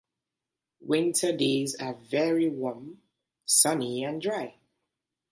Winter 0.79 1.31
days 1.31 1.75
are 1.75 1.93
very 1.93 2.49
warm, 2.49 3.03
sunny 3.45 4.03
and 4.03 4.19
dry. 4.19 4.55